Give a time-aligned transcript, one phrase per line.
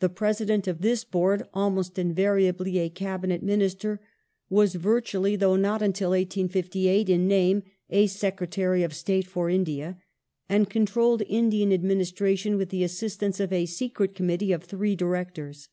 [0.00, 4.00] The President of this Board (almost invariably a Cabinet Minister)
[4.50, 9.98] was virtually, though not until 1858 in name, a Secretary of State for India,
[10.48, 15.68] and controlled Indian Administration with the assistance of a Secret Committee of three Directors.